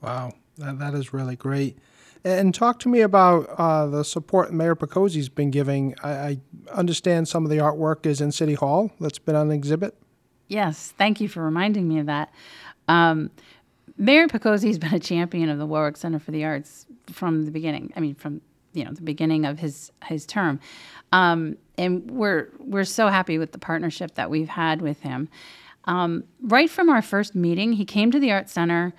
Wow, 0.00 0.32
that, 0.58 0.80
that 0.80 0.94
is 0.94 1.12
really 1.12 1.36
great. 1.36 1.78
And 2.24 2.54
talk 2.54 2.78
to 2.80 2.88
me 2.88 3.00
about 3.00 3.48
uh, 3.58 3.86
the 3.86 4.04
support 4.04 4.52
Mayor 4.52 4.76
Picozzi's 4.76 5.28
been 5.28 5.50
giving. 5.50 5.94
I, 6.02 6.10
I, 6.10 6.38
understand 6.70 7.26
some 7.26 7.44
of 7.44 7.50
the 7.50 7.56
artwork 7.56 8.06
is 8.06 8.20
in 8.20 8.30
City 8.30 8.54
Hall 8.54 8.92
that's 9.00 9.18
been 9.18 9.34
on 9.34 9.50
exhibit. 9.50 9.96
Yes, 10.46 10.94
thank 10.96 11.20
you 11.20 11.28
for 11.28 11.42
reminding 11.42 11.88
me 11.88 11.98
of 11.98 12.06
that. 12.06 12.32
Um, 12.86 13.30
Mayor 13.96 14.28
Picozzi's 14.28 14.78
been 14.78 14.94
a 14.94 15.00
champion 15.00 15.48
of 15.48 15.58
the 15.58 15.66
Warwick 15.66 15.96
Center 15.96 16.18
for 16.18 16.30
the 16.30 16.44
Arts 16.44 16.86
from 17.10 17.44
the 17.44 17.50
beginning. 17.50 17.92
I 17.96 18.00
mean, 18.00 18.14
from 18.14 18.40
you 18.72 18.84
know 18.84 18.92
the 18.92 19.02
beginning 19.02 19.44
of 19.44 19.58
his 19.58 19.90
his 20.04 20.24
term, 20.24 20.60
um, 21.10 21.56
and 21.76 22.10
we're 22.10 22.48
we're 22.58 22.84
so 22.84 23.08
happy 23.08 23.38
with 23.38 23.52
the 23.52 23.58
partnership 23.58 24.14
that 24.14 24.30
we've 24.30 24.48
had 24.48 24.80
with 24.80 25.00
him. 25.00 25.28
Um, 25.84 26.24
right 26.40 26.70
from 26.70 26.88
our 26.88 27.02
first 27.02 27.34
meeting, 27.34 27.72
he 27.72 27.84
came 27.84 28.10
to 28.12 28.20
the 28.20 28.30
Art 28.30 28.48
Center 28.48 28.94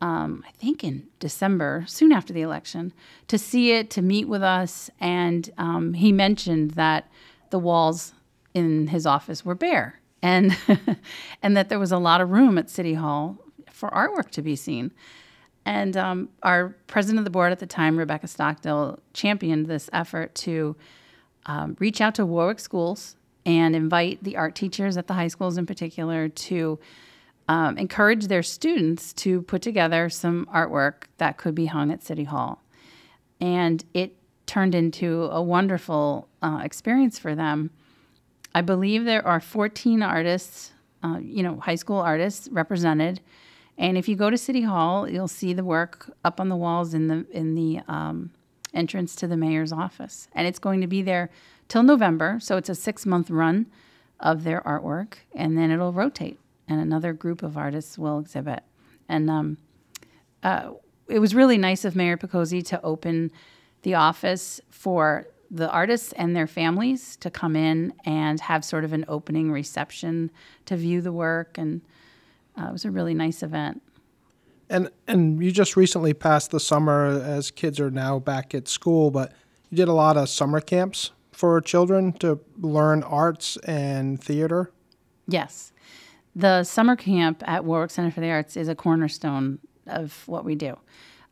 um, 0.00 0.44
I 0.46 0.50
think 0.52 0.84
in 0.84 1.06
December, 1.20 1.84
soon 1.86 2.12
after 2.12 2.32
the 2.32 2.42
election, 2.42 2.92
to 3.28 3.38
see 3.38 3.72
it, 3.72 3.90
to 3.90 4.02
meet 4.02 4.28
with 4.28 4.42
us. 4.42 4.90
And 5.00 5.50
um, 5.56 5.94
he 5.94 6.12
mentioned 6.12 6.72
that 6.72 7.08
the 7.50 7.58
walls 7.58 8.12
in 8.52 8.88
his 8.88 9.06
office 9.06 9.44
were 9.44 9.54
bare 9.54 10.00
and, 10.22 10.56
and 11.42 11.56
that 11.56 11.68
there 11.68 11.78
was 11.78 11.92
a 11.92 11.98
lot 11.98 12.20
of 12.20 12.30
room 12.30 12.58
at 12.58 12.68
City 12.68 12.94
Hall 12.94 13.38
for 13.70 13.90
artwork 13.90 14.30
to 14.30 14.42
be 14.42 14.56
seen. 14.56 14.92
And 15.64 15.96
um, 15.96 16.28
our 16.42 16.76
president 16.86 17.18
of 17.18 17.24
the 17.24 17.30
board 17.30 17.52
at 17.52 17.58
the 17.58 17.66
time, 17.66 17.96
Rebecca 17.96 18.28
Stockdale, 18.28 19.00
championed 19.12 19.66
this 19.66 19.90
effort 19.92 20.34
to 20.36 20.76
um, 21.46 21.76
reach 21.78 22.00
out 22.00 22.14
to 22.16 22.26
Warwick 22.26 22.60
schools 22.60 23.16
and 23.44 23.76
invite 23.76 24.22
the 24.22 24.36
art 24.36 24.54
teachers 24.54 24.96
at 24.96 25.06
the 25.06 25.14
high 25.14 25.28
schools 25.28 25.58
in 25.58 25.66
particular 25.66 26.28
to 26.28 26.78
um, 27.48 27.78
encourage 27.78 28.26
their 28.26 28.42
students 28.42 29.12
to 29.12 29.42
put 29.42 29.62
together 29.62 30.08
some 30.08 30.48
artwork 30.52 31.04
that 31.18 31.36
could 31.36 31.54
be 31.54 31.66
hung 31.66 31.90
at 31.90 32.02
City 32.02 32.24
Hall. 32.24 32.62
And 33.40 33.84
it 33.94 34.16
turned 34.46 34.74
into 34.74 35.24
a 35.24 35.42
wonderful 35.42 36.28
uh, 36.42 36.60
experience 36.64 37.18
for 37.18 37.34
them. 37.34 37.70
I 38.54 38.62
believe 38.62 39.04
there 39.04 39.26
are 39.26 39.40
14 39.40 40.02
artists, 40.02 40.72
uh, 41.02 41.18
you 41.20 41.42
know, 41.42 41.60
high 41.60 41.74
school 41.74 41.98
artists 41.98 42.48
represented. 42.50 43.20
And 43.78 43.98
if 43.98 44.08
you 44.08 44.16
go 44.16 44.30
to 44.30 44.38
City 44.38 44.62
Hall, 44.62 45.08
you'll 45.08 45.28
see 45.28 45.52
the 45.52 45.64
work 45.64 46.10
up 46.24 46.40
on 46.40 46.48
the 46.48 46.56
walls 46.56 46.94
in 46.94 47.08
the 47.08 47.26
in 47.30 47.54
the 47.54 47.80
um, 47.86 48.30
entrance 48.72 49.14
to 49.16 49.26
the 49.26 49.36
mayor's 49.36 49.72
office, 49.72 50.28
and 50.32 50.46
it's 50.46 50.58
going 50.58 50.80
to 50.80 50.86
be 50.86 51.02
there 51.02 51.28
till 51.68 51.82
November. 51.82 52.38
So 52.40 52.56
it's 52.56 52.70
a 52.70 52.74
six 52.74 53.04
month 53.04 53.28
run 53.28 53.66
of 54.18 54.44
their 54.44 54.62
artwork, 54.62 55.16
and 55.34 55.58
then 55.58 55.70
it'll 55.70 55.92
rotate 55.92 56.38
and 56.68 56.80
another 56.80 57.12
group 57.12 57.42
of 57.42 57.56
artists 57.56 57.98
will 57.98 58.18
exhibit. 58.18 58.62
And 59.08 59.30
um, 59.30 59.58
uh, 60.42 60.70
it 61.08 61.18
was 61.18 61.34
really 61.34 61.58
nice 61.58 61.84
of 61.84 61.94
Mayor 61.94 62.16
Picozzi 62.16 62.64
to 62.66 62.82
open 62.82 63.30
the 63.82 63.94
office 63.94 64.60
for 64.70 65.26
the 65.50 65.70
artists 65.70 66.12
and 66.12 66.34
their 66.34 66.46
families 66.46 67.16
to 67.16 67.30
come 67.30 67.54
in 67.54 67.92
and 68.04 68.40
have 68.40 68.64
sort 68.64 68.84
of 68.84 68.92
an 68.92 69.04
opening 69.06 69.52
reception 69.52 70.30
to 70.64 70.76
view 70.76 71.00
the 71.00 71.12
work. 71.12 71.56
And 71.56 71.82
uh, 72.58 72.66
it 72.68 72.72
was 72.72 72.84
a 72.84 72.90
really 72.90 73.14
nice 73.14 73.42
event. 73.42 73.82
And 74.68 74.90
and 75.06 75.40
you 75.40 75.52
just 75.52 75.76
recently 75.76 76.12
passed 76.12 76.50
the 76.50 76.58
summer 76.58 77.06
as 77.06 77.52
kids 77.52 77.78
are 77.78 77.90
now 77.90 78.18
back 78.18 78.52
at 78.52 78.66
school, 78.66 79.12
but 79.12 79.32
you 79.70 79.76
did 79.76 79.86
a 79.86 79.92
lot 79.92 80.16
of 80.16 80.28
summer 80.28 80.60
camps 80.60 81.12
for 81.30 81.60
children 81.60 82.12
to 82.14 82.40
learn 82.60 83.04
arts 83.04 83.56
and 83.58 84.20
theater. 84.20 84.72
Yes. 85.28 85.72
The 86.36 86.64
summer 86.64 86.96
camp 86.96 87.42
at 87.46 87.64
Warwick 87.64 87.90
Center 87.90 88.10
for 88.10 88.20
the 88.20 88.30
Arts 88.30 88.58
is 88.58 88.68
a 88.68 88.74
cornerstone 88.74 89.58
of 89.86 90.28
what 90.28 90.44
we 90.44 90.54
do. 90.54 90.76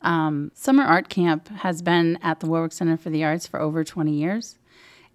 Um, 0.00 0.50
summer 0.54 0.82
art 0.82 1.10
camp 1.10 1.48
has 1.48 1.82
been 1.82 2.18
at 2.22 2.40
the 2.40 2.46
Warwick 2.46 2.72
Center 2.72 2.96
for 2.96 3.10
the 3.10 3.22
Arts 3.22 3.46
for 3.46 3.60
over 3.60 3.84
20 3.84 4.10
years. 4.10 4.58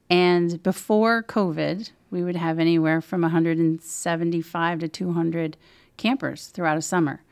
And 0.08 0.62
before 0.62 1.24
COVID, 1.24 1.90
we 2.12 2.24
would 2.24 2.36
have 2.36 2.60
anywhere 2.60 3.02
from 3.02 3.22
175 3.22 4.80
to 4.80 4.88
200 4.88 5.58
campers 5.98 6.48
throughout 6.48 6.78
a 6.78 6.84
summer. 6.84 7.24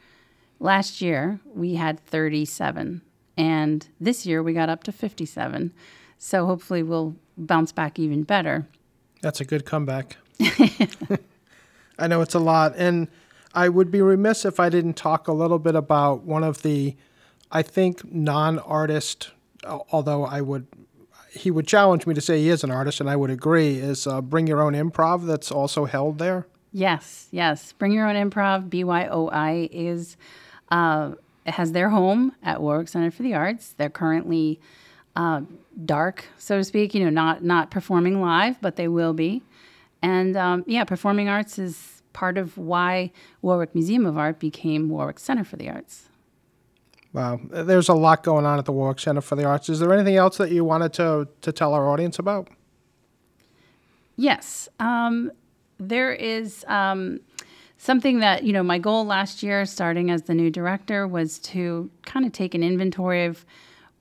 Last 0.60 1.00
year, 1.00 1.40
we 1.54 1.76
had 1.76 2.04
37. 2.08 3.04
And 3.38 3.88
this 4.00 4.26
year, 4.26 4.42
we 4.42 4.54
got 4.54 4.68
up 4.68 4.84
to 4.86 4.92
57. 4.92 5.74
So 6.18 6.48
hopefully, 6.48 6.82
we'll 6.82 7.18
bounce 7.38 7.72
back 7.72 8.00
even 8.00 8.24
better. 8.24 8.68
That's 9.22 9.42
a 9.42 9.46
good 9.46 9.64
comeback. 9.64 10.18
I 11.98 12.08
know 12.08 12.22
it's 12.22 12.36
a 12.36 12.40
lot. 12.40 12.74
And 12.78 13.08
I 13.54 13.70
would 13.70 13.92
be 13.92 14.02
remiss 14.02 14.46
if 14.46 14.60
I 14.60 14.70
didn't 14.70 14.94
talk 14.94 15.28
a 15.28 15.34
little 15.34 15.60
bit 15.60 15.76
about 15.76 16.24
one 16.24 16.44
of 16.44 16.62
the, 16.62 16.96
I 17.52 17.62
think, 17.62 18.12
non 18.14 18.60
artist, 18.60 19.32
although 19.66 20.26
I 20.26 20.42
would, 20.42 20.68
he 21.32 21.52
would 21.52 21.68
challenge 21.68 22.06
me 22.06 22.14
to 22.14 22.22
say 22.22 22.40
he 22.40 22.50
is 22.50 22.64
an 22.64 22.72
artist, 22.72 23.00
and 23.00 23.10
I 23.10 23.16
would 23.16 23.30
agree, 23.30 23.78
is 23.78 24.06
uh, 24.06 24.22
Bring 24.22 24.48
Your 24.48 24.62
Own 24.62 24.74
Improv 24.74 25.26
that's 25.26 25.52
also 25.52 25.86
held 25.86 26.20
there. 26.20 26.46
Yes, 26.72 27.28
yes. 27.32 27.74
Bring 27.74 27.94
Your 27.94 28.08
Own 28.08 28.16
Improv, 28.30 28.70
BYOI, 28.70 29.70
is, 29.72 30.18
uh, 30.70 31.14
has 31.46 31.72
their 31.72 31.90
home 31.90 32.34
at 32.44 32.62
Warwick 32.62 32.90
Center 32.90 33.10
for 33.10 33.24
the 33.24 33.34
Arts. 33.34 33.74
They're 33.78 33.90
currently 33.90 34.60
uh, 35.16 35.42
dark, 35.86 36.26
so 36.38 36.58
to 36.58 36.64
speak, 36.64 36.94
you 36.94 37.04
know, 37.04 37.10
not, 37.10 37.44
not 37.44 37.72
performing 37.72 38.22
live, 38.22 38.62
but 38.62 38.76
they 38.76 38.88
will 38.88 39.14
be. 39.14 39.42
And 40.02 40.38
um, 40.38 40.64
yeah, 40.68 40.84
performing 40.84 41.30
arts 41.30 41.58
is 41.58 42.02
part 42.14 42.38
of 42.38 42.58
why 42.58 43.12
Warwick 43.42 43.76
Museum 43.76 44.06
of 44.06 44.18
Art 44.18 44.40
became 44.40 44.90
Warwick 44.90 45.20
Center 45.20 45.44
for 45.44 45.56
the 45.56 45.70
Arts. 45.70 46.10
Wow, 47.14 47.40
there's 47.50 47.90
a 47.90 47.94
lot 47.94 48.24
going 48.24 48.46
on 48.46 48.60
at 48.60 48.66
the 48.66 48.72
Warwick 48.72 49.00
Center 49.00 49.22
for 49.22 49.36
the 49.36 49.46
Arts. 49.46 49.70
Is 49.70 49.80
there 49.80 49.94
anything 49.94 50.18
else 50.18 50.38
that 50.38 50.52
you 50.52 50.64
wanted 50.64 50.94
to, 50.94 51.28
to 51.42 51.52
tell 51.52 51.74
our 51.74 51.88
audience 51.90 52.20
about? 52.20 52.50
Yes. 54.16 54.68
Um, 54.80 55.32
there 55.80 56.12
is 56.12 56.66
um, 56.68 57.20
something 57.78 58.20
that, 58.20 58.44
you 58.44 58.52
know, 58.52 58.64
my 58.64 58.80
goal 58.80 59.06
last 59.06 59.44
year, 59.44 59.66
starting 59.66 60.10
as 60.12 60.24
the 60.24 60.34
new 60.34 60.50
director, 60.50 61.08
was 61.08 61.40
to 61.40 61.90
kind 62.06 62.26
of 62.26 62.32
take 62.32 62.56
an 62.56 62.64
inventory 62.64 63.26
of 63.26 63.46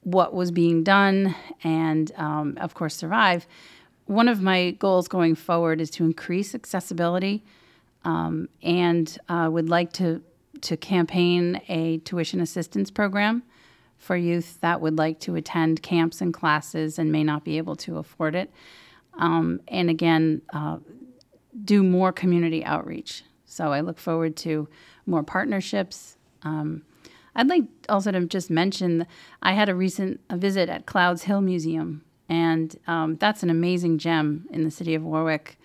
what 0.03 0.35
was 0.35 0.51
being 0.51 0.83
done 0.83 1.35
and, 1.63 2.13
um, 2.17 2.57
of 2.61 2.75
course, 2.75 2.95
survive 2.95 3.47
one 4.07 4.29
of 4.29 4.41
my 4.41 4.73
goals 4.73 5.09
going 5.09 5.35
forward 5.35 5.81
is 5.81 5.91
to 5.91 6.05
increase 6.05 6.55
accessibility 6.55 7.45
um, 8.05 8.49
and 8.63 9.19
uh, 9.29 9.49
would 9.51 9.69
like 9.69 9.93
to, 9.95 10.23
to 10.63 10.77
campaign 10.77 11.61
a 11.69 11.99
tuition 11.99 12.41
assistance 12.41 12.91
program 12.91 13.43
for 13.99 14.17
youth 14.17 14.59
that 14.61 14.81
would 14.81 14.97
like 14.97 15.19
to 15.21 15.35
attend 15.35 15.83
camps 15.83 16.21
and 16.21 16.33
classes 16.33 16.99
and 16.99 17.11
may 17.11 17.25
not 17.25 17.45
be 17.45 17.59
able 17.59 17.75
to 17.75 17.99
afford 17.99 18.35
it. 18.35 18.51
Um, 19.15 19.61
and 19.69 19.91
again, 19.91 20.43
uh, 20.53 20.79
do 21.65 21.83
more 21.83 22.13
community 22.13 22.65
outreach. 22.65 23.25
So 23.47 23.73
I 23.73 23.81
look 23.81 23.99
forward 23.99 24.37
to 24.39 24.69
more 25.07 25.23
partnerships. 25.23 26.17
Um, 26.43 26.83
I'd 27.35 27.49
like 27.49 27.65
also 27.89 28.13
to 28.13 28.27
just 28.27 28.51
mention 28.51 29.07
I 29.43 29.53
had 29.53 29.69
a 29.69 29.75
recent 29.75 30.21
a 30.31 30.37
visit 30.37 30.69
at 30.69 30.87
Clouds 30.87 31.25
Hill 31.25 31.41
Museum 31.41 32.03
and 32.29 32.77
um, 32.87 33.17
that's 33.17 33.43
an 33.43 33.51
amazing 33.51 33.99
gem 33.99 34.47
in 34.51 34.65
the 34.65 34.71
city 34.71 34.95
of 34.95 35.03
Warwick. 35.03 35.59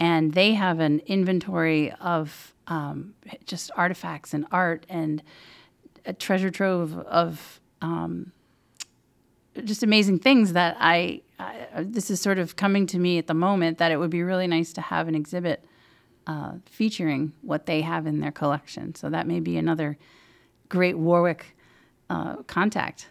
And 0.00 0.34
they 0.34 0.54
have 0.54 0.80
an 0.80 1.00
inventory 1.06 1.92
of 1.92 2.52
um, 2.66 3.14
just 3.46 3.70
artifacts 3.76 4.34
and 4.34 4.46
art 4.50 4.84
and 4.88 5.22
a 6.04 6.12
treasure 6.12 6.50
trove 6.50 6.98
of 6.98 7.60
um, 7.80 8.32
just 9.62 9.82
amazing 9.82 10.18
things 10.18 10.52
that 10.52 10.76
I, 10.80 11.22
I, 11.38 11.66
this 11.82 12.10
is 12.10 12.20
sort 12.20 12.38
of 12.38 12.56
coming 12.56 12.86
to 12.88 12.98
me 12.98 13.18
at 13.18 13.26
the 13.26 13.34
moment 13.34 13.78
that 13.78 13.92
it 13.92 13.98
would 13.98 14.10
be 14.10 14.22
really 14.22 14.46
nice 14.46 14.72
to 14.74 14.80
have 14.80 15.08
an 15.08 15.14
exhibit 15.14 15.64
uh, 16.26 16.54
featuring 16.66 17.32
what 17.42 17.66
they 17.66 17.82
have 17.82 18.06
in 18.06 18.20
their 18.20 18.32
collection. 18.32 18.94
So 18.94 19.10
that 19.10 19.26
may 19.26 19.40
be 19.40 19.56
another 19.56 19.96
great 20.68 20.98
Warwick 20.98 21.56
uh, 22.10 22.36
contact. 22.42 23.08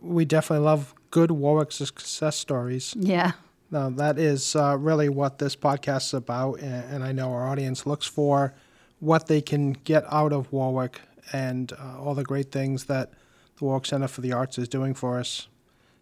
We 0.00 0.24
definitely 0.24 0.64
love 0.64 0.94
good 1.12 1.30
Warwick 1.30 1.70
success 1.70 2.36
stories. 2.36 2.94
Yeah. 2.98 3.32
No, 3.70 3.90
that 3.90 4.18
is 4.18 4.56
uh, 4.56 4.76
really 4.78 5.08
what 5.08 5.38
this 5.38 5.54
podcast 5.54 6.06
is 6.06 6.14
about, 6.14 6.58
and, 6.60 6.94
and, 6.94 7.04
I 7.04 7.12
know 7.12 7.32
our 7.32 7.48
audience 7.48 7.86
looks 7.86 8.06
for 8.06 8.52
what 8.98 9.28
they 9.28 9.40
can 9.40 9.72
get 9.72 10.04
out 10.12 10.32
of 10.32 10.52
Warwick 10.52 11.00
and 11.32 11.72
uh, 11.72 11.98
all 11.98 12.14
the 12.14 12.24
great 12.24 12.52
things 12.52 12.84
that 12.84 13.12
the 13.56 13.64
Warwick 13.64 13.86
Center 13.86 14.08
for 14.08 14.20
the 14.20 14.32
Arts 14.32 14.58
is 14.58 14.68
doing 14.68 14.92
for 14.92 15.18
us. 15.18 15.48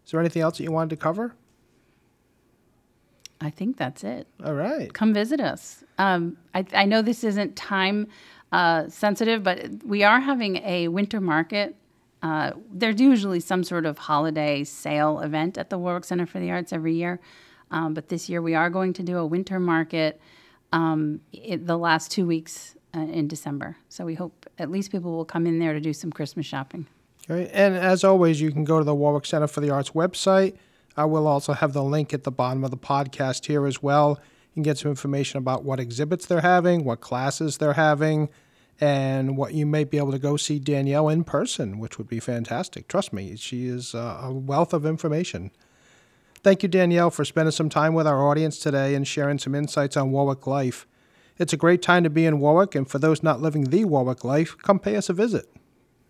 Is 0.05 0.11
there 0.11 0.19
anything 0.19 0.41
else 0.41 0.57
that 0.57 0.63
you 0.63 0.71
wanted 0.71 0.89
to 0.89 0.97
cover? 0.97 1.33
I 3.39 3.49
think 3.49 3.77
that's 3.77 4.03
it. 4.03 4.27
All 4.43 4.53
right. 4.53 4.93
Come 4.93 5.13
visit 5.13 5.39
us. 5.39 5.83
Um, 5.97 6.37
I, 6.53 6.65
I 6.73 6.85
know 6.85 7.01
this 7.01 7.23
isn't 7.23 7.55
time 7.55 8.07
uh, 8.51 8.89
sensitive, 8.89 9.43
but 9.43 9.83
we 9.85 10.03
are 10.03 10.19
having 10.19 10.57
a 10.57 10.89
winter 10.89 11.21
market. 11.21 11.75
Uh, 12.21 12.51
there's 12.71 13.01
usually 13.01 13.39
some 13.39 13.63
sort 13.63 13.85
of 13.85 13.97
holiday 13.97 14.63
sale 14.63 15.19
event 15.19 15.57
at 15.57 15.69
the 15.69 15.77
Warwick 15.77 16.05
Center 16.05 16.25
for 16.25 16.39
the 16.39 16.51
Arts 16.51 16.71
every 16.71 16.93
year. 16.93 17.19
Um, 17.71 17.93
but 17.93 18.09
this 18.09 18.29
year 18.29 18.41
we 18.41 18.53
are 18.53 18.69
going 18.69 18.93
to 18.93 19.03
do 19.03 19.17
a 19.17 19.25
winter 19.25 19.59
market 19.59 20.19
um, 20.71 21.21
it, 21.31 21.65
the 21.65 21.77
last 21.77 22.11
two 22.11 22.25
weeks 22.25 22.75
uh, 22.95 22.99
in 22.99 23.27
December. 23.27 23.77
So 23.89 24.05
we 24.05 24.15
hope 24.15 24.45
at 24.59 24.69
least 24.69 24.91
people 24.91 25.15
will 25.15 25.25
come 25.25 25.47
in 25.47 25.59
there 25.59 25.73
to 25.73 25.79
do 25.79 25.93
some 25.93 26.11
Christmas 26.11 26.45
shopping. 26.45 26.87
And 27.29 27.75
as 27.75 28.03
always, 28.03 28.41
you 28.41 28.51
can 28.51 28.65
go 28.65 28.79
to 28.79 28.83
the 28.83 28.95
Warwick 28.95 29.25
Center 29.25 29.47
for 29.47 29.61
the 29.61 29.69
Arts 29.69 29.91
website. 29.91 30.55
I 30.97 31.05
will 31.05 31.27
also 31.27 31.53
have 31.53 31.71
the 31.71 31.83
link 31.83 32.13
at 32.13 32.23
the 32.23 32.31
bottom 32.31 32.63
of 32.63 32.71
the 32.71 32.77
podcast 32.77 33.45
here 33.45 33.65
as 33.65 33.81
well. 33.81 34.19
You 34.49 34.55
can 34.55 34.63
get 34.63 34.77
some 34.77 34.91
information 34.91 35.37
about 35.37 35.63
what 35.63 35.79
exhibits 35.79 36.25
they're 36.25 36.41
having, 36.41 36.83
what 36.83 36.99
classes 36.99 37.57
they're 37.57 37.73
having, 37.73 38.27
and 38.79 39.37
what 39.37 39.53
you 39.53 39.65
may 39.65 39.83
be 39.83 39.97
able 39.97 40.11
to 40.11 40.19
go 40.19 40.37
see 40.37 40.59
Danielle 40.59 41.09
in 41.09 41.23
person, 41.23 41.79
which 41.79 41.97
would 41.97 42.07
be 42.07 42.19
fantastic. 42.19 42.87
Trust 42.87 43.13
me, 43.13 43.35
she 43.35 43.67
is 43.67 43.93
uh, 43.93 44.21
a 44.23 44.33
wealth 44.33 44.73
of 44.73 44.85
information. 44.85 45.51
Thank 46.43 46.63
you, 46.63 46.69
Danielle, 46.69 47.11
for 47.11 47.23
spending 47.23 47.51
some 47.51 47.69
time 47.69 47.93
with 47.93 48.07
our 48.07 48.27
audience 48.27 48.57
today 48.57 48.95
and 48.95 49.07
sharing 49.07 49.37
some 49.37 49.53
insights 49.53 49.95
on 49.95 50.11
Warwick 50.11 50.47
life. 50.47 50.87
It's 51.37 51.53
a 51.53 51.57
great 51.57 51.81
time 51.81 52.03
to 52.03 52.09
be 52.09 52.25
in 52.25 52.39
Warwick, 52.39 52.73
and 52.73 52.89
for 52.89 52.97
those 52.97 53.21
not 53.21 53.41
living 53.41 53.65
the 53.65 53.85
Warwick 53.85 54.23
life, 54.23 54.57
come 54.57 54.79
pay 54.79 54.95
us 54.95 55.09
a 55.09 55.13
visit. 55.13 55.47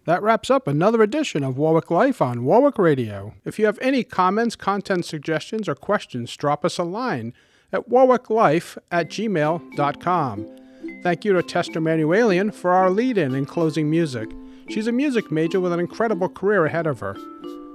That 0.05 0.23
wraps 0.23 0.49
up 0.49 0.67
another 0.67 1.03
edition 1.03 1.43
of 1.43 1.57
Warwick 1.57 1.91
Life 1.91 2.21
on 2.21 2.43
Warwick 2.43 2.79
Radio. 2.79 3.35
If 3.45 3.59
you 3.59 3.65
have 3.67 3.77
any 3.81 4.03
comments, 4.03 4.55
content 4.55 5.05
suggestions, 5.05 5.69
or 5.69 5.75
questions, 5.75 6.35
drop 6.35 6.65
us 6.65 6.77
a 6.77 6.83
line 6.83 7.33
at 7.71 7.87
warwicklife 7.87 8.77
at 8.91 9.09
gmail.com. 9.09 10.60
Thank 11.03 11.25
you 11.25 11.33
to 11.33 11.41
Tessa 11.43 11.71
Manuelian 11.71 12.53
for 12.53 12.71
our 12.73 12.89
lead 12.89 13.17
in 13.17 13.33
and 13.33 13.47
closing 13.47 13.89
music. 13.89 14.29
She's 14.69 14.87
a 14.87 14.91
music 14.91 15.31
major 15.31 15.59
with 15.59 15.73
an 15.73 15.79
incredible 15.79 16.29
career 16.29 16.65
ahead 16.65 16.85
of 16.87 16.99
her. 16.99 17.15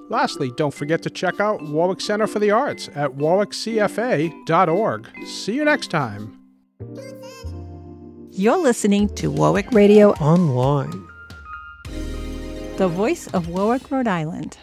Lastly, 0.08 0.52
don't 0.56 0.72
forget 0.72 1.02
to 1.02 1.10
check 1.10 1.40
out 1.40 1.60
Warwick 1.62 2.00
Center 2.00 2.28
for 2.28 2.38
the 2.38 2.52
Arts 2.52 2.88
at 2.94 3.10
warwickcfa.org. 3.12 5.08
See 5.26 5.54
you 5.54 5.64
next 5.64 5.90
time. 5.90 6.38
You're 8.30 8.58
listening 8.58 9.08
to 9.16 9.30
Warwick 9.30 9.72
Radio, 9.72 10.12
Online. 10.14 11.06
the 12.76 12.86
voice 12.88 13.26
of 13.28 13.48
Warwick, 13.48 13.90
Rhode 13.90 14.06
Island. 14.06 14.58